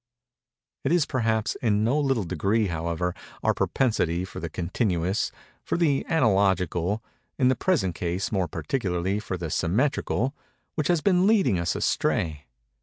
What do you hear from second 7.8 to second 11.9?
case more particularly for the symmetrical—which has been leading us